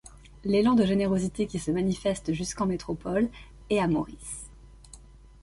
L'élan 0.43 0.73
de 0.73 0.83
générosité 0.83 1.45
qui 1.45 1.59
se 1.59 1.69
manifeste 1.69 2.33
jusqu'en 2.33 2.65
métropole 2.65 3.29
et 3.69 3.79
à 3.79 3.87
Maurice. 3.87 4.49